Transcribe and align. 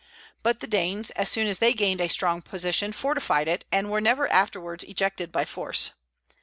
But 0.41 0.61
the 0.61 0.65
Danes, 0.65 1.11
as 1.11 1.29
soon 1.29 1.45
as 1.45 1.59
they 1.59 1.75
gained 1.75 2.01
a 2.01 2.07
strong 2.09 2.41
position, 2.41 2.91
fortified 2.91 3.47
it, 3.47 3.65
and 3.71 3.91
were 3.91 4.01
never 4.01 4.27
afterwards 4.29 4.83
ejected 4.85 5.31
by 5.31 5.45
force. 5.45 5.91